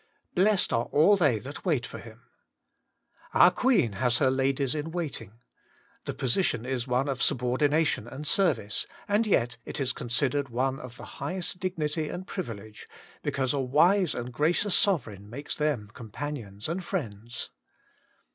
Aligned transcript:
* 0.21 0.33
Blessed 0.33 0.73
are 0.73 0.85
all 0.85 1.15
they 1.15 1.37
that 1.37 1.63
wait 1.63 1.85
for 1.85 1.99
Him.' 1.99 2.17
^. 3.33 3.39
r^ 3.39 3.39
i^ 3.39 3.39
.000 3.39 3.39
100 3.39 3.39
WAITING 3.39 3.39
ON 3.39 3.39
GODI 3.39 3.43
Our 3.43 3.51
Queen 3.51 3.91
has 4.01 4.17
her 4.17 4.31
ladies 4.31 4.73
in 4.73 4.89
waiting. 4.91 5.39
The 6.05 6.13
position 6.15 6.65
is 6.65 6.87
one 6.87 7.07
of 7.07 7.21
subordination 7.21 8.07
and 8.07 8.25
service, 8.25 8.87
and 9.07 9.27
yet 9.27 9.57
it 9.63 9.79
is 9.79 9.93
considered 9.93 10.49
one 10.49 10.79
of 10.79 10.97
the 10.97 11.05
highest 11.21 11.59
dignity 11.59 12.09
and 12.09 12.25
privilege, 12.25 12.89
because 13.21 13.53
a 13.53 13.59
wise 13.59 14.15
and 14.15 14.33
gracious 14.33 14.73
sovereign 14.73 15.29
makes 15.29 15.53
them 15.53 15.91
companions 15.93 16.67
and 16.67 16.83
friends. 16.83 17.51